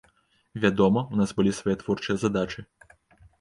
[0.63, 2.59] Вядома, у нас былі свае творчыя задачы.